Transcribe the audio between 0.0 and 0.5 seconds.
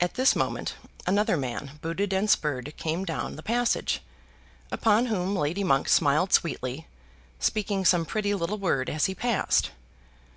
At this